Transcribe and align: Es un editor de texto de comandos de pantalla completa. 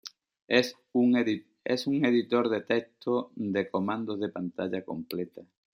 Es 0.47 0.75
un 0.95 1.15
editor 1.15 2.49
de 2.49 2.61
texto 2.61 3.31
de 3.35 3.69
comandos 3.69 4.19
de 4.19 4.29
pantalla 4.29 4.83
completa. 4.83 5.43